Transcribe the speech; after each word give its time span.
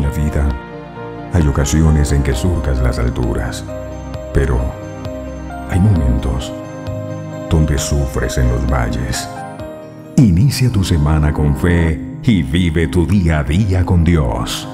La 0.00 0.08
vida 0.10 0.48
hay 1.32 1.46
ocasiones 1.46 2.12
en 2.12 2.22
que 2.22 2.32
surcas 2.32 2.80
las 2.80 2.98
alturas, 2.98 3.64
pero 4.32 4.58
hay 5.68 5.78
momentos 5.78 6.50
donde 7.50 7.76
sufres 7.76 8.38
en 8.38 8.48
los 8.48 8.66
valles. 8.70 9.28
Inicia 10.16 10.72
tu 10.72 10.82
semana 10.82 11.34
con 11.34 11.54
fe 11.54 12.00
y 12.22 12.42
vive 12.42 12.88
tu 12.88 13.06
día 13.06 13.40
a 13.40 13.44
día 13.44 13.84
con 13.84 14.02
Dios. 14.02 14.66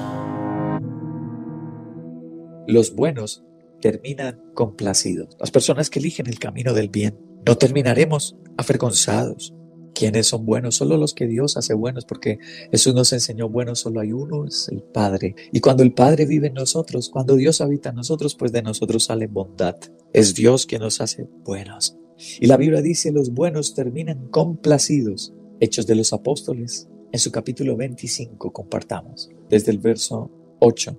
Los 2.67 2.95
buenos 2.95 3.43
terminan 3.81 4.41
complacidos. 4.53 5.35
Las 5.39 5.51
personas 5.51 5.89
que 5.89 5.99
eligen 5.99 6.27
el 6.27 6.39
camino 6.39 6.73
del 6.73 6.87
bien. 6.87 7.19
No 7.45 7.57
terminaremos 7.57 8.37
avergonzados. 8.57 9.53
¿Quiénes 9.97 10.27
son 10.27 10.45
buenos? 10.45 10.75
Solo 10.75 10.95
los 10.95 11.15
que 11.15 11.25
Dios 11.25 11.57
hace 11.57 11.73
buenos, 11.73 12.05
porque 12.05 12.37
Jesús 12.69 12.93
nos 12.93 13.11
enseñó 13.13 13.49
buenos, 13.49 13.79
solo 13.79 13.99
hay 13.99 14.11
uno, 14.11 14.45
es 14.45 14.69
el 14.69 14.83
Padre. 14.83 15.33
Y 15.51 15.59
cuando 15.59 15.81
el 15.81 15.91
Padre 15.91 16.27
vive 16.27 16.49
en 16.49 16.53
nosotros, 16.53 17.09
cuando 17.09 17.35
Dios 17.35 17.61
habita 17.61 17.89
en 17.89 17.95
nosotros, 17.95 18.35
pues 18.35 18.51
de 18.51 18.61
nosotros 18.61 19.05
sale 19.05 19.25
bondad. 19.25 19.75
Es 20.13 20.35
Dios 20.35 20.67
quien 20.67 20.81
nos 20.81 21.01
hace 21.01 21.27
buenos. 21.43 21.97
Y 22.39 22.45
la 22.45 22.57
Biblia 22.57 22.83
dice, 22.83 23.11
los 23.11 23.33
buenos 23.33 23.73
terminan 23.73 24.27
complacidos. 24.27 25.33
Hechos 25.59 25.87
de 25.87 25.95
los 25.95 26.13
Apóstoles, 26.13 26.87
en 27.11 27.19
su 27.19 27.31
capítulo 27.31 27.75
25, 27.75 28.53
compartamos, 28.53 29.31
desde 29.49 29.71
el 29.71 29.79
verso 29.79 30.29
8. 30.59 30.95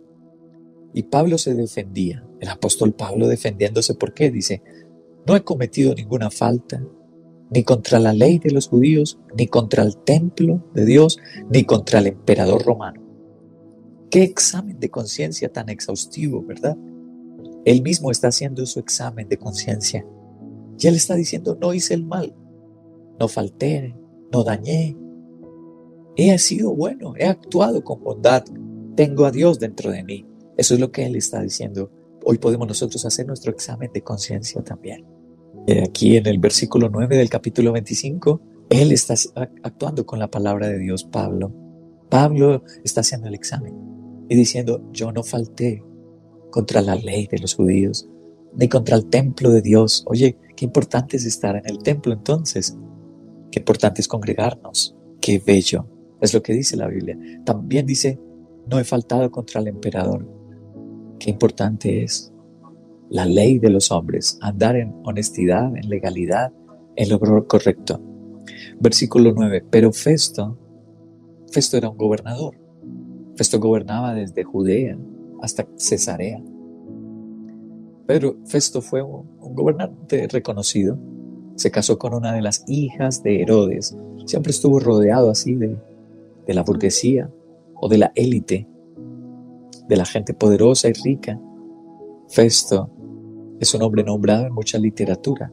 Y 0.94 1.04
Pablo 1.04 1.38
se 1.38 1.54
defendía, 1.54 2.26
el 2.40 2.48
apóstol 2.48 2.94
Pablo 2.94 3.28
defendiéndose, 3.28 3.94
¿por 3.94 4.12
qué? 4.12 4.32
Dice, 4.32 4.60
no 5.24 5.36
he 5.36 5.44
cometido 5.44 5.94
ninguna 5.94 6.32
falta, 6.32 6.82
ni 7.50 7.64
contra 7.64 7.98
la 7.98 8.12
ley 8.12 8.38
de 8.38 8.50
los 8.50 8.68
judíos, 8.68 9.18
ni 9.36 9.46
contra 9.46 9.82
el 9.82 9.96
templo 9.96 10.64
de 10.74 10.84
Dios, 10.84 11.18
ni 11.50 11.64
contra 11.64 12.00
el 12.00 12.08
emperador 12.08 12.64
romano. 12.64 13.02
Qué 14.10 14.22
examen 14.22 14.78
de 14.80 14.90
conciencia 14.90 15.52
tan 15.52 15.68
exhaustivo, 15.68 16.42
¿verdad? 16.42 16.76
Él 17.64 17.82
mismo 17.82 18.10
está 18.10 18.28
haciendo 18.28 18.64
su 18.66 18.80
examen 18.80 19.28
de 19.28 19.36
conciencia. 19.36 20.06
Y 20.78 20.86
él 20.86 20.94
está 20.94 21.14
diciendo, 21.14 21.58
no 21.60 21.74
hice 21.74 21.94
el 21.94 22.04
mal, 22.04 22.34
no 23.18 23.28
falté, 23.28 23.94
no 24.32 24.44
dañé. 24.44 24.96
He 26.16 26.36
sido 26.38 26.74
bueno, 26.74 27.14
he 27.16 27.26
actuado 27.26 27.82
con 27.82 28.02
bondad, 28.02 28.44
tengo 28.96 29.24
a 29.24 29.30
Dios 29.30 29.58
dentro 29.58 29.90
de 29.90 30.02
mí. 30.02 30.26
Eso 30.56 30.74
es 30.74 30.80
lo 30.80 30.90
que 30.90 31.06
él 31.06 31.16
está 31.16 31.42
diciendo. 31.42 31.90
Hoy 32.24 32.38
podemos 32.38 32.66
nosotros 32.66 33.04
hacer 33.04 33.26
nuestro 33.26 33.52
examen 33.52 33.90
de 33.92 34.02
conciencia 34.02 34.62
también. 34.62 35.17
Eh, 35.68 35.82
aquí 35.86 36.16
en 36.16 36.26
el 36.26 36.38
versículo 36.38 36.88
9 36.88 37.18
del 37.18 37.28
capítulo 37.28 37.72
25, 37.72 38.40
él 38.70 38.90
está 38.90 39.12
actuando 39.62 40.06
con 40.06 40.18
la 40.18 40.30
palabra 40.30 40.66
de 40.66 40.78
Dios, 40.78 41.04
Pablo. 41.04 41.52
Pablo 42.08 42.62
está 42.84 43.02
haciendo 43.02 43.28
el 43.28 43.34
examen 43.34 43.74
y 44.30 44.34
diciendo, 44.34 44.82
yo 44.94 45.12
no 45.12 45.22
falté 45.22 45.84
contra 46.50 46.80
la 46.80 46.94
ley 46.94 47.26
de 47.26 47.40
los 47.40 47.54
judíos, 47.54 48.08
ni 48.54 48.66
contra 48.66 48.96
el 48.96 49.10
templo 49.10 49.50
de 49.50 49.60
Dios. 49.60 50.04
Oye, 50.06 50.38
qué 50.56 50.64
importante 50.64 51.18
es 51.18 51.26
estar 51.26 51.54
en 51.56 51.66
el 51.66 51.82
templo 51.82 52.14
entonces. 52.14 52.74
Qué 53.50 53.58
importante 53.58 54.00
es 54.00 54.08
congregarnos. 54.08 54.96
Qué 55.20 55.38
bello. 55.38 55.86
Es 56.22 56.32
lo 56.32 56.42
que 56.42 56.54
dice 56.54 56.78
la 56.78 56.88
Biblia. 56.88 57.18
También 57.44 57.84
dice, 57.84 58.18
no 58.70 58.78
he 58.78 58.84
faltado 58.84 59.30
contra 59.30 59.60
el 59.60 59.68
emperador. 59.68 60.26
Qué 61.18 61.28
importante 61.28 62.04
es 62.04 62.32
la 63.10 63.24
ley 63.24 63.58
de 63.58 63.70
los 63.70 63.90
hombres, 63.90 64.38
andar 64.40 64.76
en 64.76 64.94
honestidad, 65.04 65.74
en 65.76 65.88
legalidad, 65.88 66.52
en 66.96 67.08
lo 67.08 67.46
correcto. 67.46 68.00
Versículo 68.80 69.32
9, 69.34 69.64
pero 69.70 69.92
Festo, 69.92 70.58
Festo 71.50 71.76
era 71.76 71.88
un 71.88 71.96
gobernador. 71.96 72.56
Festo 73.36 73.60
gobernaba 73.60 74.14
desde 74.14 74.44
Judea 74.44 74.98
hasta 75.40 75.66
Cesarea. 75.76 76.42
Pero 78.06 78.36
Festo 78.46 78.82
fue 78.82 79.02
un, 79.02 79.26
gobernante 79.54 80.26
reconocido. 80.28 80.98
Se 81.56 81.70
casó 81.70 81.98
con 81.98 82.14
una 82.14 82.32
de 82.32 82.42
las 82.42 82.64
hijas 82.66 83.22
de 83.22 83.42
Herodes. 83.42 83.96
Siempre 84.26 84.50
estuvo 84.50 84.78
rodeado 84.80 85.30
así 85.30 85.54
de, 85.54 85.76
de 86.46 86.54
la 86.54 86.62
burguesía 86.62 87.30
o 87.74 87.88
de 87.88 87.98
la 87.98 88.12
élite, 88.14 88.66
de 89.88 89.96
la 89.96 90.04
gente 90.04 90.34
poderosa 90.34 90.88
y 90.88 90.92
rica. 90.92 91.40
Festo 92.28 92.90
es 93.60 93.74
un 93.74 93.82
hombre 93.82 94.04
nombrado 94.04 94.46
en 94.46 94.52
mucha 94.52 94.78
literatura. 94.78 95.52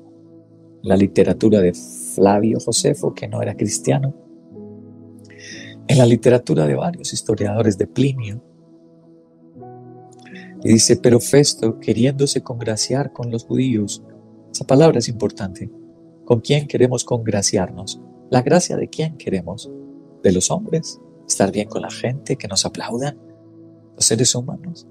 La 0.84 0.96
literatura 0.96 1.60
de 1.60 1.74
Flavio 1.74 2.60
Josefo, 2.60 3.14
que 3.14 3.28
no 3.28 3.42
era 3.42 3.56
cristiano. 3.56 4.14
En 5.88 5.98
la 5.98 6.06
literatura 6.06 6.68
de 6.68 6.76
varios 6.76 7.14
historiadores 7.14 7.78
de 7.78 7.88
Plinio. 7.88 8.44
Y 10.64 10.70
dice, 10.70 10.98
pero 10.98 11.20
Festo, 11.20 11.80
queriéndose 11.80 12.42
congraciar 12.42 13.14
con 13.14 13.32
los 13.32 13.46
judíos, 13.46 14.04
esa 14.52 14.66
palabra 14.66 15.00
es 15.00 15.10
importante. 15.10 15.70
¿Con 16.26 16.42
quién 16.42 16.68
queremos 16.68 17.04
congraciarnos? 17.04 18.02
¿La 18.32 18.42
gracia 18.42 18.78
de 18.78 18.88
quién 18.88 19.18
queremos? 19.18 19.70
¿De 20.24 20.32
los 20.32 20.50
hombres? 20.50 21.00
¿Estar 21.28 21.52
bien 21.52 21.68
con 21.68 21.82
la 21.82 21.92
gente? 21.92 22.36
¿Que 22.36 22.48
nos 22.48 22.66
aplaudan? 22.66 23.20
¿Los 23.96 24.06
seres 24.06 24.34
humanos? 24.34 24.88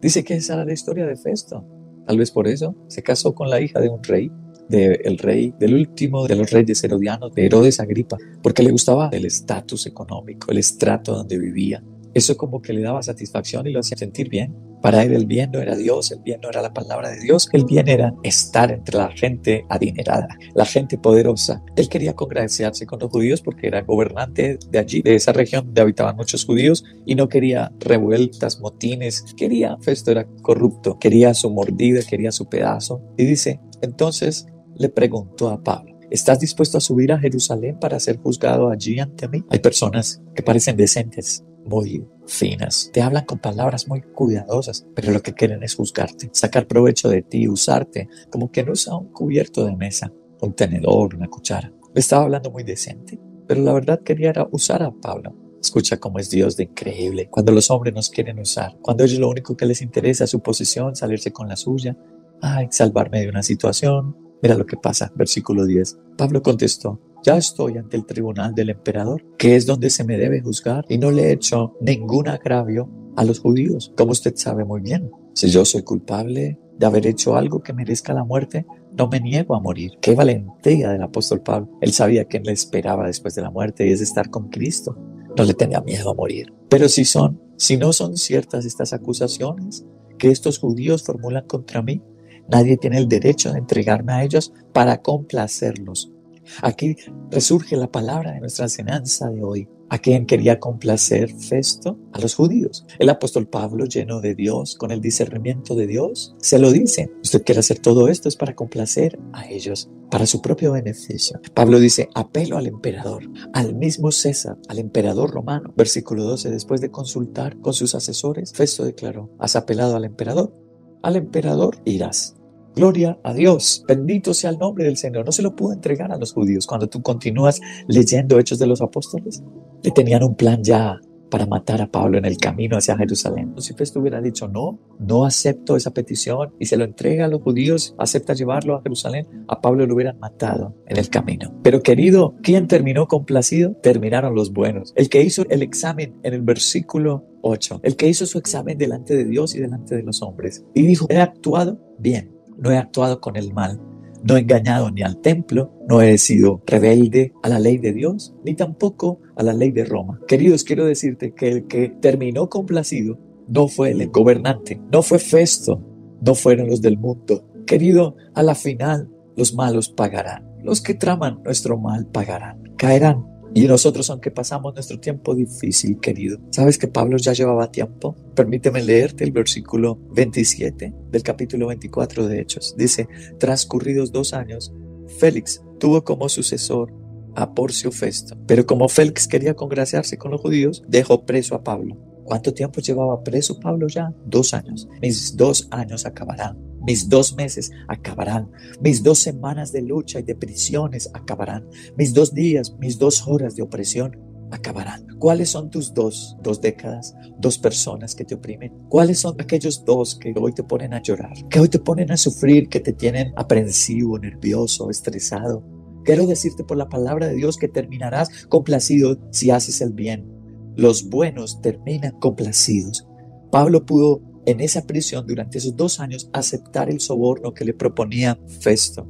Dice 0.00 0.24
que 0.24 0.34
esa 0.34 0.54
era 0.54 0.64
la 0.66 0.74
historia 0.74 1.06
de 1.06 1.16
Festo. 1.16 1.64
Tal 2.06 2.18
vez 2.18 2.30
por 2.30 2.48
eso 2.48 2.74
se 2.88 3.02
casó 3.02 3.34
con 3.34 3.50
la 3.50 3.60
hija 3.60 3.80
de 3.80 3.88
un 3.88 4.02
rey, 4.02 4.30
del 4.68 5.18
rey, 5.18 5.54
del 5.58 5.74
último 5.74 6.26
de 6.26 6.36
los 6.36 6.50
reyes 6.50 6.82
herodianos, 6.84 7.34
de 7.34 7.46
Herodes 7.46 7.80
Agripa, 7.80 8.16
porque 8.42 8.62
le 8.62 8.70
gustaba 8.70 9.10
el 9.12 9.26
estatus 9.26 9.86
económico, 9.86 10.50
el 10.50 10.58
estrato 10.58 11.14
donde 11.14 11.38
vivía. 11.38 11.82
Eso 12.14 12.36
como 12.36 12.62
que 12.62 12.72
le 12.72 12.80
daba 12.80 13.02
satisfacción 13.02 13.66
y 13.66 13.72
lo 13.72 13.80
hacía 13.80 13.96
sentir 13.96 14.28
bien. 14.28 14.54
Para 14.80 15.02
él 15.02 15.14
el 15.14 15.26
bien 15.26 15.50
no 15.50 15.60
era 15.60 15.74
Dios, 15.74 16.12
el 16.12 16.20
bien 16.20 16.40
no 16.42 16.50
era 16.50 16.60
la 16.60 16.74
palabra 16.74 17.08
de 17.08 17.18
Dios, 17.20 17.48
el 17.52 17.64
bien 17.64 17.88
era 17.88 18.14
estar 18.22 18.70
entre 18.70 18.98
la 18.98 19.10
gente 19.10 19.64
adinerada, 19.70 20.28
la 20.54 20.66
gente 20.66 20.98
poderosa. 20.98 21.62
Él 21.74 21.88
quería 21.88 22.12
congraciarse 22.14 22.84
con 22.84 22.98
los 23.00 23.10
judíos 23.10 23.40
porque 23.40 23.66
era 23.66 23.80
gobernante 23.80 24.58
de 24.70 24.78
allí, 24.78 25.00
de 25.00 25.14
esa 25.14 25.32
región 25.32 25.64
donde 25.64 25.80
habitaban 25.80 26.16
muchos 26.16 26.44
judíos 26.44 26.84
y 27.06 27.14
no 27.14 27.28
quería 27.28 27.72
revueltas, 27.80 28.60
motines, 28.60 29.24
quería, 29.36 29.78
Festo 29.80 30.10
era 30.10 30.26
corrupto, 30.42 30.98
quería 30.98 31.32
su 31.32 31.50
mordida, 31.50 32.02
quería 32.02 32.30
su 32.30 32.46
pedazo. 32.48 33.00
Y 33.16 33.24
dice, 33.24 33.60
entonces 33.80 34.46
le 34.76 34.90
preguntó 34.90 35.48
a 35.48 35.62
Pablo, 35.62 35.94
¿Estás 36.10 36.38
dispuesto 36.38 36.78
a 36.78 36.80
subir 36.80 37.10
a 37.10 37.18
Jerusalén 37.18 37.78
para 37.80 37.98
ser 37.98 38.18
juzgado 38.18 38.70
allí 38.70 39.00
ante 39.00 39.26
mí? 39.26 39.42
Hay 39.50 39.58
personas 39.58 40.22
que 40.36 40.44
parecen 40.44 40.76
decentes, 40.76 41.42
muy 41.64 42.06
finas. 42.26 42.90
Te 42.92 43.02
hablan 43.02 43.24
con 43.24 43.38
palabras 43.38 43.88
muy 43.88 44.02
cuidadosas, 44.02 44.86
pero 44.94 45.12
lo 45.12 45.22
que 45.22 45.34
quieren 45.34 45.62
es 45.62 45.74
juzgarte, 45.74 46.30
sacar 46.32 46.66
provecho 46.66 47.08
de 47.08 47.22
ti, 47.22 47.48
usarte, 47.48 48.08
como 48.30 48.50
que 48.50 48.64
no 48.64 48.72
usa 48.72 48.96
un 48.96 49.12
cubierto 49.12 49.64
de 49.64 49.76
mesa, 49.76 50.12
un 50.40 50.54
tenedor, 50.54 51.14
una 51.14 51.28
cuchara. 51.28 51.72
Le 51.94 52.00
estaba 52.00 52.24
hablando 52.24 52.50
muy 52.50 52.64
decente, 52.64 53.18
pero 53.46 53.62
la 53.62 53.72
verdad 53.72 54.00
quería 54.02 54.32
usar 54.50 54.82
a 54.82 54.90
Pablo. 54.90 55.34
Escucha 55.60 55.98
cómo 55.98 56.18
es 56.18 56.28
Dios 56.28 56.56
de 56.56 56.64
increíble. 56.64 57.28
Cuando 57.30 57.52
los 57.52 57.70
hombres 57.70 57.94
nos 57.94 58.10
quieren 58.10 58.38
usar, 58.38 58.76
cuando 58.82 59.04
ellos 59.04 59.18
lo 59.18 59.30
único 59.30 59.56
que 59.56 59.64
les 59.64 59.80
interesa 59.80 60.24
es 60.24 60.30
su 60.30 60.40
posición, 60.40 60.94
salirse 60.94 61.32
con 61.32 61.48
la 61.48 61.56
suya, 61.56 61.96
ay, 62.42 62.68
salvarme 62.70 63.20
de 63.20 63.28
una 63.28 63.42
situación. 63.42 64.16
Mira 64.42 64.56
lo 64.56 64.66
que 64.66 64.76
pasa, 64.76 65.10
versículo 65.14 65.64
10. 65.64 65.98
Pablo 66.18 66.42
contestó, 66.42 67.00
ya 67.24 67.38
estoy 67.38 67.78
ante 67.78 67.96
el 67.96 68.04
tribunal 68.04 68.54
del 68.54 68.70
emperador, 68.70 69.24
que 69.38 69.56
es 69.56 69.64
donde 69.64 69.88
se 69.88 70.04
me 70.04 70.18
debe 70.18 70.42
juzgar, 70.42 70.84
y 70.88 70.98
no 70.98 71.10
le 71.10 71.24
he 71.24 71.32
hecho 71.32 71.74
ningún 71.80 72.28
agravio 72.28 72.88
a 73.16 73.24
los 73.24 73.40
judíos, 73.40 73.92
como 73.96 74.12
usted 74.12 74.34
sabe 74.36 74.64
muy 74.64 74.82
bien. 74.82 75.10
Si 75.32 75.48
yo 75.48 75.64
soy 75.64 75.82
culpable 75.82 76.58
de 76.78 76.86
haber 76.86 77.06
hecho 77.06 77.36
algo 77.36 77.62
que 77.62 77.72
merezca 77.72 78.12
la 78.12 78.24
muerte, 78.24 78.66
no 78.96 79.08
me 79.08 79.20
niego 79.20 79.54
a 79.54 79.60
morir. 79.60 79.92
Qué 80.02 80.14
valentía 80.14 80.90
del 80.90 81.02
apóstol 81.02 81.40
Pablo. 81.40 81.70
Él 81.80 81.92
sabía 81.92 82.26
que 82.26 82.40
le 82.40 82.52
esperaba 82.52 83.06
después 83.06 83.34
de 83.34 83.42
la 83.42 83.50
muerte 83.50 83.86
y 83.86 83.92
es 83.92 84.02
estar 84.02 84.28
con 84.28 84.50
Cristo. 84.50 84.96
No 85.36 85.44
le 85.44 85.54
tenía 85.54 85.80
miedo 85.80 86.10
a 86.10 86.14
morir. 86.14 86.52
Pero 86.68 86.88
si 86.88 87.04
son, 87.04 87.40
si 87.56 87.76
no 87.76 87.92
son 87.92 88.16
ciertas 88.16 88.66
estas 88.66 88.92
acusaciones 88.92 89.84
que 90.18 90.30
estos 90.30 90.58
judíos 90.58 91.02
formulan 91.02 91.46
contra 91.46 91.80
mí, 91.80 92.02
nadie 92.50 92.76
tiene 92.76 92.98
el 92.98 93.08
derecho 93.08 93.52
de 93.52 93.58
entregarme 93.60 94.12
a 94.12 94.24
ellos 94.24 94.52
para 94.72 95.00
complacerlos 95.00 96.13
Aquí 96.62 96.96
resurge 97.30 97.76
la 97.76 97.90
palabra 97.90 98.32
de 98.32 98.40
nuestra 98.40 98.66
enseñanza 98.66 99.30
de 99.30 99.42
hoy. 99.42 99.68
¿A 99.90 99.98
quién 99.98 100.26
quería 100.26 100.58
complacer 100.58 101.32
Festo? 101.32 101.98
A 102.12 102.20
los 102.20 102.34
judíos. 102.34 102.86
El 102.98 103.10
apóstol 103.10 103.46
Pablo, 103.46 103.84
lleno 103.84 104.20
de 104.20 104.34
Dios, 104.34 104.74
con 104.74 104.90
el 104.90 105.00
discernimiento 105.00 105.74
de 105.74 105.86
Dios, 105.86 106.34
se 106.40 106.58
lo 106.58 106.72
dice. 106.72 107.12
Usted 107.22 107.44
quiere 107.44 107.60
hacer 107.60 107.78
todo 107.78 108.08
esto 108.08 108.28
es 108.28 108.36
para 108.36 108.54
complacer 108.54 109.18
a 109.32 109.48
ellos, 109.48 109.90
para 110.10 110.26
su 110.26 110.40
propio 110.40 110.72
beneficio. 110.72 111.40
Pablo 111.54 111.78
dice, 111.78 112.08
apelo 112.14 112.56
al 112.56 112.66
emperador, 112.66 113.22
al 113.52 113.74
mismo 113.74 114.10
César, 114.10 114.56
al 114.68 114.78
emperador 114.78 115.30
romano. 115.30 115.72
Versículo 115.76 116.24
12, 116.24 116.50
después 116.50 116.80
de 116.80 116.90
consultar 116.90 117.60
con 117.60 117.74
sus 117.74 117.94
asesores, 117.94 118.52
Festo 118.52 118.84
declaró, 118.84 119.30
¿has 119.38 119.54
apelado 119.54 119.96
al 119.96 120.04
emperador? 120.04 120.56
Al 121.02 121.16
emperador 121.16 121.76
irás. 121.84 122.36
Gloria 122.74 123.18
a 123.22 123.32
Dios, 123.32 123.84
bendito 123.86 124.34
sea 124.34 124.50
el 124.50 124.58
nombre 124.58 124.84
del 124.84 124.96
Señor. 124.96 125.24
No 125.24 125.32
se 125.32 125.42
lo 125.42 125.54
pudo 125.54 125.72
entregar 125.72 126.10
a 126.10 126.18
los 126.18 126.32
judíos. 126.32 126.66
Cuando 126.66 126.88
tú 126.88 127.02
continúas 127.02 127.60
leyendo 127.86 128.38
Hechos 128.38 128.58
de 128.58 128.66
los 128.66 128.82
Apóstoles, 128.82 129.42
le 129.82 129.90
tenían 129.92 130.24
un 130.24 130.34
plan 130.34 130.62
ya 130.62 130.98
para 131.30 131.46
matar 131.46 131.82
a 131.82 131.90
Pablo 131.90 132.18
en 132.18 132.24
el 132.24 132.36
camino 132.36 132.76
hacia 132.76 132.96
Jerusalén. 132.96 133.54
Si 133.58 133.74
Festo 133.74 133.98
hubiera 133.98 134.20
dicho 134.20 134.46
no, 134.46 134.78
no 135.00 135.24
acepto 135.24 135.76
esa 135.76 135.92
petición 135.92 136.52
y 136.60 136.66
se 136.66 136.76
lo 136.76 136.84
entrega 136.84 137.24
a 137.24 137.28
los 137.28 137.42
judíos, 137.42 137.94
acepta 137.98 138.34
llevarlo 138.34 138.76
a 138.76 138.82
Jerusalén, 138.82 139.26
a 139.48 139.60
Pablo 139.60 139.84
lo 139.84 139.94
hubieran 139.94 140.18
matado 140.20 140.76
en 140.86 140.96
el 140.96 141.08
camino. 141.10 141.52
Pero 141.64 141.82
querido, 141.82 142.36
¿quién 142.42 142.68
terminó 142.68 143.08
complacido? 143.08 143.74
Terminaron 143.82 144.36
los 144.36 144.52
buenos. 144.52 144.92
El 144.94 145.08
que 145.08 145.22
hizo 145.22 145.44
el 145.48 145.62
examen 145.62 146.14
en 146.22 146.34
el 146.34 146.42
versículo 146.42 147.24
8, 147.42 147.80
el 147.82 147.96
que 147.96 148.08
hizo 148.08 148.26
su 148.26 148.38
examen 148.38 148.78
delante 148.78 149.16
de 149.16 149.24
Dios 149.24 149.56
y 149.56 149.60
delante 149.60 149.96
de 149.96 150.04
los 150.04 150.22
hombres 150.22 150.64
y 150.72 150.86
dijo, 150.86 151.06
he 151.08 151.18
actuado 151.18 151.80
bien, 151.98 152.30
no 152.58 152.70
he 152.70 152.78
actuado 152.78 153.20
con 153.20 153.36
el 153.36 153.52
mal 153.52 153.80
no 154.24 154.36
he 154.36 154.40
engañado 154.40 154.90
ni 154.90 155.02
al 155.02 155.18
templo, 155.18 155.70
no 155.86 156.00
he 156.00 156.16
sido 156.16 156.62
rebelde 156.66 157.34
a 157.42 157.50
la 157.50 157.58
ley 157.58 157.76
de 157.76 157.92
Dios, 157.92 158.34
ni 158.42 158.54
tampoco 158.54 159.20
a 159.36 159.42
la 159.42 159.52
ley 159.52 159.70
de 159.70 159.84
Roma. 159.84 160.18
Queridos, 160.26 160.64
quiero 160.64 160.86
decirte 160.86 161.34
que 161.34 161.48
el 161.50 161.66
que 161.66 161.90
terminó 161.90 162.48
complacido 162.48 163.18
no 163.46 163.68
fue 163.68 163.90
el 163.90 164.08
gobernante, 164.08 164.80
no 164.90 165.02
fue 165.02 165.18
Festo, 165.18 165.82
no 166.22 166.34
fueron 166.34 166.68
los 166.68 166.80
del 166.80 166.96
mundo. 166.96 167.46
Querido, 167.66 168.16
a 168.34 168.42
la 168.42 168.54
final 168.54 169.10
los 169.36 169.54
malos 169.54 169.90
pagarán. 169.90 170.48
Los 170.62 170.80
que 170.80 170.94
traman 170.94 171.42
nuestro 171.44 171.78
mal 171.78 172.06
pagarán, 172.06 172.72
caerán 172.78 173.26
y 173.54 173.68
nosotros, 173.68 174.10
aunque 174.10 174.32
pasamos 174.32 174.74
nuestro 174.74 174.98
tiempo 174.98 175.32
difícil, 175.32 176.00
querido, 176.00 176.38
¿sabes 176.50 176.76
que 176.76 176.88
Pablo 176.88 177.16
ya 177.18 177.32
llevaba 177.32 177.70
tiempo? 177.70 178.16
Permíteme 178.34 178.82
leerte 178.82 179.22
el 179.22 179.30
versículo 179.30 179.96
27 180.10 180.92
del 181.12 181.22
capítulo 181.22 181.68
24 181.68 182.26
de 182.26 182.40
Hechos. 182.40 182.74
Dice, 182.76 183.06
transcurridos 183.38 184.10
dos 184.10 184.34
años, 184.34 184.72
Félix 185.18 185.62
tuvo 185.78 186.02
como 186.02 186.28
sucesor 186.28 186.92
a 187.36 187.54
Porcio 187.54 187.92
Festo. 187.92 188.36
Pero 188.48 188.66
como 188.66 188.88
Félix 188.88 189.28
quería 189.28 189.54
congraciarse 189.54 190.18
con 190.18 190.32
los 190.32 190.40
judíos, 190.40 190.82
dejó 190.88 191.24
preso 191.24 191.54
a 191.54 191.62
Pablo. 191.62 191.96
¿Cuánto 192.24 192.54
tiempo 192.54 192.80
llevaba 192.80 193.22
preso 193.22 193.60
Pablo 193.60 193.86
ya? 193.86 194.12
Dos 194.26 194.52
años. 194.52 194.88
Mis 195.00 195.36
dos 195.36 195.68
años 195.70 196.06
acabarán 196.06 196.73
mis 196.86 197.08
dos 197.08 197.34
meses 197.34 197.70
acabarán. 197.88 198.50
Mis 198.80 199.02
dos 199.02 199.18
semanas 199.18 199.72
de 199.72 199.82
lucha 199.82 200.20
y 200.20 200.22
de 200.22 200.34
prisiones 200.34 201.10
acabarán. 201.14 201.66
Mis 201.96 202.12
dos 202.12 202.34
días, 202.34 202.74
mis 202.78 202.98
dos 202.98 203.26
horas 203.26 203.56
de 203.56 203.62
opresión 203.62 204.18
acabarán. 204.50 205.06
¿Cuáles 205.18 205.50
son 205.50 205.70
tus 205.70 205.94
dos, 205.94 206.36
dos 206.42 206.60
décadas, 206.60 207.14
dos 207.38 207.58
personas 207.58 208.14
que 208.14 208.24
te 208.24 208.34
oprimen? 208.34 208.72
¿Cuáles 208.88 209.18
son 209.18 209.40
aquellos 209.40 209.84
dos 209.84 210.14
que 210.14 210.34
hoy 210.36 210.52
te 210.52 210.62
ponen 210.62 210.94
a 210.94 211.02
llorar, 211.02 211.32
que 211.48 211.60
hoy 211.60 211.68
te 211.68 211.78
ponen 211.78 212.12
a 212.12 212.16
sufrir, 212.16 212.68
que 212.68 212.80
te 212.80 212.92
tienen 212.92 213.32
aprensivo, 213.36 214.18
nervioso, 214.18 214.90
estresado? 214.90 215.64
Quiero 216.04 216.26
decirte 216.26 216.64
por 216.64 216.76
la 216.76 216.88
palabra 216.88 217.28
de 217.28 217.34
Dios 217.34 217.56
que 217.56 217.68
terminarás 217.68 218.46
complacido 218.46 219.18
si 219.30 219.50
haces 219.50 219.80
el 219.80 219.92
bien. 219.92 220.30
Los 220.76 221.08
buenos 221.08 221.60
terminan 221.62 222.18
complacidos. 222.20 223.06
Pablo 223.50 223.86
pudo 223.86 224.20
en 224.46 224.60
esa 224.60 224.86
prisión 224.86 225.26
durante 225.26 225.58
esos 225.58 225.76
dos 225.76 226.00
años 226.00 226.28
aceptar 226.32 226.90
el 226.90 227.00
soborno 227.00 227.54
que 227.54 227.64
le 227.64 227.74
proponía 227.74 228.38
Festo. 228.60 229.06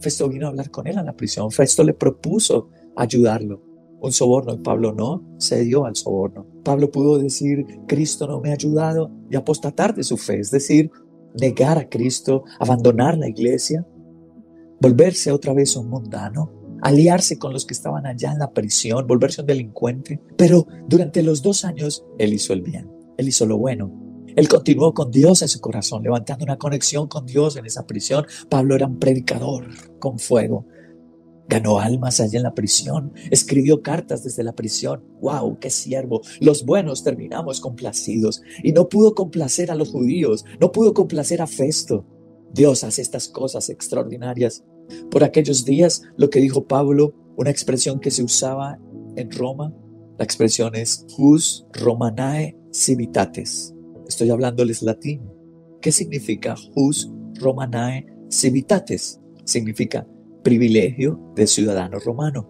Festo 0.00 0.28
vino 0.28 0.46
a 0.46 0.50
hablar 0.50 0.70
con 0.70 0.86
él 0.86 0.98
a 0.98 1.02
la 1.02 1.16
prisión. 1.16 1.50
Festo 1.50 1.82
le 1.82 1.94
propuso 1.94 2.68
ayudarlo. 2.96 3.62
Un 4.00 4.12
soborno 4.12 4.52
y 4.52 4.58
Pablo 4.58 4.92
no 4.92 5.24
cedió 5.40 5.86
al 5.86 5.96
soborno. 5.96 6.46
Pablo 6.62 6.90
pudo 6.90 7.18
decir, 7.18 7.64
Cristo 7.88 8.26
no 8.26 8.40
me 8.40 8.50
ha 8.50 8.54
ayudado 8.54 9.10
y 9.30 9.36
apostatar 9.36 9.94
de 9.94 10.04
su 10.04 10.18
fe, 10.18 10.40
es 10.40 10.50
decir, 10.50 10.90
negar 11.40 11.78
a 11.78 11.88
Cristo, 11.88 12.44
abandonar 12.60 13.16
la 13.16 13.28
iglesia, 13.28 13.86
volverse 14.80 15.32
otra 15.32 15.54
vez 15.54 15.74
un 15.76 15.88
mundano, 15.88 16.52
aliarse 16.82 17.38
con 17.38 17.54
los 17.54 17.64
que 17.64 17.72
estaban 17.72 18.04
allá 18.04 18.32
en 18.32 18.40
la 18.40 18.52
prisión, 18.52 19.06
volverse 19.06 19.40
un 19.40 19.46
delincuente. 19.46 20.20
Pero 20.36 20.66
durante 20.86 21.22
los 21.22 21.40
dos 21.40 21.64
años 21.64 22.04
él 22.18 22.34
hizo 22.34 22.52
el 22.52 22.60
bien, 22.60 22.90
él 23.16 23.28
hizo 23.28 23.46
lo 23.46 23.56
bueno, 23.56 24.03
él 24.36 24.48
continuó 24.48 24.94
con 24.94 25.10
Dios 25.10 25.42
en 25.42 25.48
su 25.48 25.60
corazón, 25.60 26.02
levantando 26.02 26.44
una 26.44 26.58
conexión 26.58 27.06
con 27.06 27.24
Dios 27.24 27.56
en 27.56 27.66
esa 27.66 27.86
prisión. 27.86 28.26
Pablo 28.48 28.74
era 28.74 28.86
un 28.86 28.98
predicador 28.98 29.68
con 30.00 30.18
fuego. 30.18 30.66
Ganó 31.46 31.78
almas 31.78 32.20
allá 32.20 32.38
en 32.38 32.42
la 32.42 32.54
prisión, 32.54 33.12
escribió 33.30 33.82
cartas 33.82 34.24
desde 34.24 34.42
la 34.42 34.54
prisión. 34.54 35.04
¡Wow! 35.20 35.58
¡Qué 35.60 35.70
siervo! 35.70 36.22
Los 36.40 36.64
buenos 36.64 37.04
terminamos 37.04 37.60
complacidos. 37.60 38.42
Y 38.62 38.72
no 38.72 38.88
pudo 38.88 39.14
complacer 39.14 39.70
a 39.70 39.74
los 39.74 39.90
judíos, 39.90 40.44
no 40.58 40.72
pudo 40.72 40.94
complacer 40.94 41.42
a 41.42 41.46
Festo. 41.46 42.06
Dios 42.52 42.82
hace 42.82 43.02
estas 43.02 43.28
cosas 43.28 43.68
extraordinarias. 43.68 44.64
Por 45.10 45.22
aquellos 45.22 45.64
días, 45.64 46.02
lo 46.16 46.30
que 46.30 46.40
dijo 46.40 46.66
Pablo, 46.66 47.14
una 47.36 47.50
expresión 47.50 48.00
que 48.00 48.10
se 48.10 48.22
usaba 48.22 48.78
en 49.16 49.30
Roma, 49.30 49.74
la 50.18 50.24
expresión 50.24 50.74
es 50.74 51.04
jus 51.10 51.66
romanae 51.72 52.56
civitates. 52.72 53.73
Estoy 54.14 54.30
hablándoles 54.30 54.80
latín. 54.82 55.28
¿Qué 55.80 55.90
significa 55.90 56.54
jus 56.72 57.10
romanae 57.40 58.06
civitates? 58.30 59.20
Significa 59.44 60.06
privilegio 60.44 61.32
de 61.34 61.48
ciudadano 61.48 61.98
romano. 61.98 62.48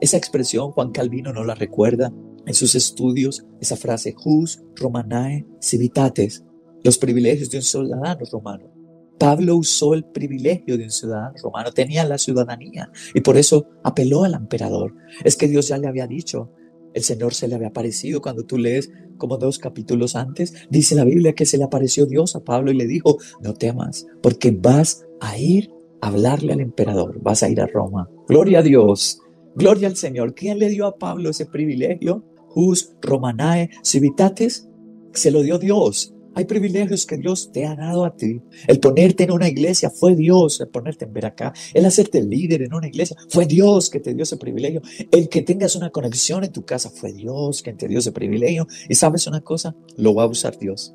Esa 0.00 0.16
expresión 0.16 0.70
Juan 0.70 0.92
Calvino 0.92 1.34
no 1.34 1.44
la 1.44 1.54
recuerda 1.54 2.10
en 2.46 2.54
sus 2.54 2.74
estudios, 2.74 3.44
esa 3.60 3.76
frase 3.76 4.14
jus 4.16 4.62
romanae 4.74 5.44
civitates, 5.60 6.46
los 6.82 6.96
privilegios 6.96 7.50
de 7.50 7.58
un 7.58 7.62
ciudadano 7.62 8.24
romano. 8.32 8.72
Pablo 9.18 9.56
usó 9.56 9.92
el 9.92 10.06
privilegio 10.06 10.78
de 10.78 10.84
un 10.84 10.90
ciudadano 10.90 11.34
romano, 11.42 11.72
tenía 11.72 12.06
la 12.06 12.16
ciudadanía 12.16 12.90
y 13.12 13.20
por 13.20 13.36
eso 13.36 13.66
apeló 13.84 14.24
al 14.24 14.32
emperador. 14.32 14.94
Es 15.24 15.36
que 15.36 15.46
Dios 15.46 15.68
ya 15.68 15.76
le 15.76 15.88
había 15.88 16.06
dicho, 16.06 16.54
el 16.94 17.02
Señor 17.02 17.34
se 17.34 17.48
le 17.48 17.54
había 17.54 17.68
aparecido 17.68 18.22
cuando 18.22 18.46
tú 18.46 18.56
lees 18.56 18.90
como 19.16 19.38
dos 19.38 19.58
capítulos 19.58 20.16
antes, 20.16 20.54
dice 20.70 20.94
la 20.94 21.04
Biblia 21.04 21.34
que 21.34 21.46
se 21.46 21.58
le 21.58 21.64
apareció 21.64 22.06
Dios 22.06 22.36
a 22.36 22.44
Pablo 22.44 22.70
y 22.70 22.76
le 22.76 22.86
dijo, 22.86 23.18
no 23.40 23.54
temas, 23.54 24.06
porque 24.22 24.50
vas 24.50 25.06
a 25.20 25.38
ir 25.38 25.70
a 26.00 26.08
hablarle 26.08 26.52
al 26.52 26.60
emperador, 26.60 27.20
vas 27.22 27.42
a 27.42 27.48
ir 27.48 27.60
a 27.60 27.66
Roma. 27.66 28.08
Gloria 28.28 28.60
a 28.60 28.62
Dios, 28.62 29.20
gloria 29.54 29.88
al 29.88 29.96
Señor. 29.96 30.34
¿Quién 30.34 30.58
le 30.58 30.68
dio 30.68 30.86
a 30.86 30.96
Pablo 30.96 31.30
ese 31.30 31.46
privilegio? 31.46 32.24
Jus 32.48 32.94
Romanae 33.02 33.70
Civitates, 33.84 34.68
se 35.12 35.30
lo 35.30 35.42
dio 35.42 35.58
Dios. 35.58 36.15
Hay 36.36 36.44
privilegios 36.44 37.06
que 37.06 37.16
Dios 37.16 37.50
te 37.50 37.64
ha 37.64 37.74
dado 37.74 38.04
a 38.04 38.14
ti. 38.14 38.42
El 38.66 38.78
ponerte 38.78 39.24
en 39.24 39.30
una 39.30 39.48
iglesia 39.48 39.88
fue 39.88 40.14
Dios, 40.14 40.60
el 40.60 40.68
ponerte 40.68 41.06
en 41.06 41.14
ver 41.14 41.24
acá, 41.24 41.54
el 41.72 41.86
hacerte 41.86 42.22
líder 42.22 42.60
en 42.60 42.74
una 42.74 42.88
iglesia 42.88 43.16
fue 43.30 43.46
Dios 43.46 43.88
que 43.88 44.00
te 44.00 44.12
dio 44.12 44.22
ese 44.22 44.36
privilegio. 44.36 44.82
El 45.10 45.30
que 45.30 45.40
tengas 45.40 45.76
una 45.76 45.88
conexión 45.88 46.44
en 46.44 46.52
tu 46.52 46.62
casa 46.66 46.90
fue 46.90 47.14
Dios 47.14 47.62
que 47.62 47.72
te 47.72 47.88
dio 47.88 48.00
ese 48.00 48.12
privilegio. 48.12 48.66
Y 48.86 48.96
sabes 48.96 49.26
una 49.26 49.40
cosa, 49.40 49.74
lo 49.96 50.14
va 50.14 50.24
a 50.24 50.26
usar 50.26 50.58
Dios. 50.58 50.94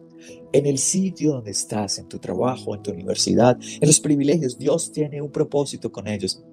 En 0.54 0.68
el 0.68 0.78
sitio 0.78 1.32
donde 1.32 1.50
estás, 1.50 1.98
en 1.98 2.08
tu 2.08 2.20
trabajo, 2.20 2.76
en 2.76 2.84
tu 2.84 2.92
universidad, 2.92 3.58
en 3.60 3.88
los 3.88 4.00
privilegios, 4.00 4.60
Dios 4.60 4.92
tiene 4.92 5.24
un 5.24 5.32
propósito 5.32 5.92
con 5.92 6.08
ellos. 6.08 6.44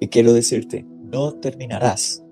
Y 0.00 0.08
quiero 0.08 0.34
decirte, 0.34 0.84
no 1.02 1.32
terminarás 1.32 2.22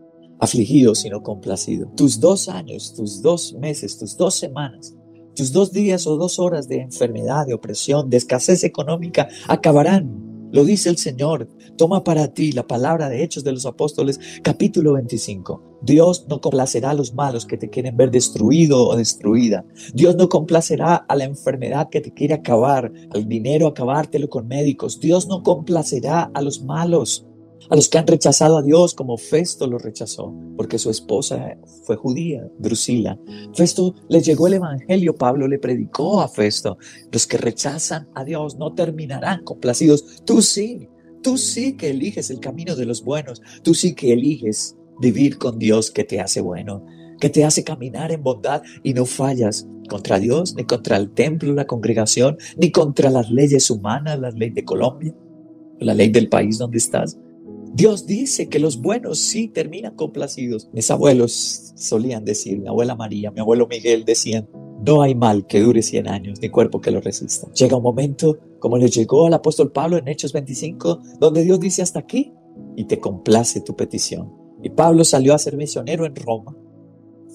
afligido, 0.41 0.95
sino 0.95 1.23
complacido. 1.23 1.91
Tus 1.97 2.21
dos 2.21 2.50
años, 2.50 2.93
tus 2.95 3.23
dos 3.23 3.55
meses, 3.55 3.97
tus 3.97 4.15
dos 4.15 4.35
semanas 4.35 4.95
tus 5.37 5.52
dos 5.52 5.71
días 5.71 6.07
o 6.07 6.16
dos 6.16 6.38
horas 6.38 6.66
de 6.66 6.81
enfermedad, 6.81 7.47
de 7.47 7.55
opresión, 7.55 8.11
de 8.11 8.16
escasez 8.16 8.64
económica 8.64 9.28
acabarán. 9.47 10.26
Lo 10.52 10.64
dice 10.64 10.88
el 10.88 10.97
Señor. 10.97 11.49
Toma 11.76 12.02
para 12.02 12.33
ti 12.33 12.52
la 12.52 12.66
palabra 12.66 13.11
de 13.11 13.23
Hechos 13.23 13.45
de 13.45 13.52
los 13.52 13.66
Apóstoles, 13.66 14.19
capítulo 14.43 14.95
25. 14.95 15.81
Dios 15.83 16.26
no 16.31 16.40
complacerá 16.40 16.90
a 16.90 16.95
los 16.95 17.12
malos 17.12 17.45
que 17.45 17.59
te 17.59 17.69
quieren 17.69 17.97
ver 17.97 18.11
destruido 18.11 18.88
o 18.88 18.97
destruida. 18.97 19.66
Dios 19.93 20.16
no 20.16 20.28
complacerá 20.31 20.95
a 20.95 21.16
la 21.16 21.25
enfermedad 21.25 21.90
que 21.90 22.00
te 22.00 22.14
quiere 22.14 22.33
acabar, 22.33 22.90
al 23.12 23.28
dinero 23.28 23.66
acabártelo 23.66 24.31
con 24.31 24.49
médicos. 24.49 24.99
Dios 25.00 25.28
no 25.28 25.43
complacerá 25.43 26.31
a 26.33 26.40
los 26.40 26.62
malos 26.62 27.26
a 27.69 27.77
los 27.77 27.89
que 27.89 27.99
han 27.99 28.07
rechazado 28.07 28.59
a 28.59 28.63
Dios 28.63 28.95
como 28.95 29.17
Festo 29.17 29.67
lo 29.67 29.79
rechazó, 29.79 30.35
porque 30.57 30.79
su 30.79 30.91
esposa 30.91 31.57
fue 31.85 31.97
judía, 31.97 32.49
Drusila. 32.59 33.19
Festo 33.55 33.95
le 34.09 34.21
llegó 34.21 34.47
el 34.47 34.55
Evangelio, 34.55 35.15
Pablo 35.15 35.49
le 35.49 35.59
predicó 35.59 36.21
a 36.21 36.29
Festo. 36.29 36.79
Los 37.11 37.27
que 37.27 37.39
rechazan 37.39 38.09
a 38.15 38.25
Dios 38.25 38.57
no 38.57 38.75
terminarán 38.75 39.43
complacidos. 39.45 40.23
Tú 40.25 40.43
sí, 40.43 40.89
tú 41.23 41.37
sí 41.37 41.77
que 41.77 41.91
eliges 41.91 42.31
el 42.31 42.41
camino 42.41 42.77
de 42.77 42.87
los 42.87 43.03
buenos, 43.03 43.43
tú 43.63 43.75
sí 43.75 43.95
que 43.95 44.13
eliges 44.13 44.77
vivir 45.01 45.39
con 45.39 45.59
Dios 45.59 45.91
que 45.91 46.05
te 46.05 46.21
hace 46.21 46.41
bueno, 46.41 46.85
que 47.21 47.31
te 47.31 47.45
hace 47.45 47.65
caminar 47.65 48.13
en 48.13 48.23
bondad 48.23 48.63
y 48.83 48.95
no 48.95 49.07
fallas 49.07 49.67
contra 49.89 50.19
Dios, 50.19 50.55
ni 50.55 50.65
contra 50.65 50.97
el 50.97 51.11
templo, 51.11 51.53
la 51.53 51.67
congregación, 51.67 52.39
ni 52.57 52.71
contra 52.71 53.11
las 53.11 53.31
leyes 53.31 53.71
humanas, 53.71 54.19
la 54.19 54.31
ley 54.31 54.51
de 54.51 54.65
Colombia, 54.65 55.15
la 55.81 55.95
ley 55.95 56.09
del 56.09 56.29
país 56.29 56.59
donde 56.59 56.79
estás. 56.79 57.19
Dios 57.76 58.06
dice 58.06 58.49
que 58.49 58.59
los 58.59 58.80
buenos 58.80 59.18
sí 59.18 59.49
terminan 59.49 59.97
complacidos. 59.97 60.71
Mis 60.73 60.90
abuelos 60.90 61.75
solían 61.76 62.25
decir, 62.25 62.59
mi 62.59 62.68
abuela 62.68 62.95
María, 62.95 63.30
mi 63.30 63.40
abuelo 63.40 63.66
Miguel 63.66 64.06
decían, 64.06 64.49
no 64.83 65.02
hay 65.02 65.14
mal 65.14 65.47
que 65.47 65.61
dure 65.61 65.83
100 65.83 66.09
años, 66.09 66.40
ni 66.40 66.49
cuerpo 66.49 66.80
que 66.80 66.90
lo 66.90 67.02
resista. 67.02 67.52
Llega 67.52 67.76
un 67.76 67.83
momento, 67.83 68.38
como 68.61 68.78
le 68.78 68.88
llegó 68.88 69.26
al 69.26 69.35
apóstol 69.35 69.73
Pablo 69.73 69.99
en 69.99 70.09
Hechos 70.09 70.33
25, 70.33 71.02
donde 71.21 71.42
Dios 71.42 71.61
dice 71.61 71.83
hasta 71.83 71.99
aquí 71.99 72.33
y 72.76 72.85
te 72.85 72.99
complace 72.99 73.61
tu 73.61 73.76
petición. 73.76 74.33
Y 74.62 74.71
Pablo 74.71 75.04
salió 75.04 75.35
a 75.35 75.38
ser 75.38 75.59
misionero 75.59 76.06
en 76.06 76.16
Roma. 76.16 76.56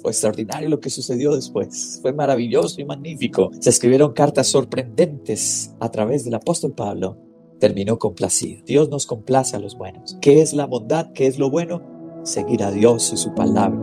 Fue 0.01 0.09
extraordinario 0.09 0.69
lo 0.69 0.79
que 0.79 0.89
sucedió 0.89 1.35
después. 1.35 1.99
Fue 2.01 2.13
maravilloso 2.13 2.81
y 2.81 2.85
magnífico. 2.85 3.51
Se 3.59 3.69
escribieron 3.69 4.13
cartas 4.13 4.47
sorprendentes 4.47 5.75
a 5.79 5.91
través 5.91 6.25
del 6.25 6.33
apóstol 6.33 6.73
Pablo. 6.73 7.30
Terminó 7.61 7.99
complacido. 7.99 8.63
Dios 8.65 8.89
nos 8.89 9.05
complace 9.05 9.55
a 9.55 9.59
los 9.59 9.77
buenos. 9.77 10.17
¿Qué 10.19 10.41
es 10.41 10.51
la 10.53 10.65
bondad? 10.65 11.11
¿Qué 11.13 11.27
es 11.27 11.37
lo 11.37 11.51
bueno? 11.51 11.83
Seguir 12.23 12.63
a 12.63 12.71
Dios 12.71 13.13
y 13.13 13.17
su 13.17 13.35
palabra. 13.35 13.79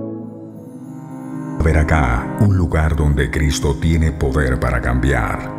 Ver 1.64 1.78
acá, 1.78 2.38
un 2.40 2.56
lugar 2.56 2.97
donde 2.97 3.30
Cristo 3.30 3.76
tiene 3.80 4.11
poder 4.11 4.58
para 4.58 4.80
cambiar 4.80 5.57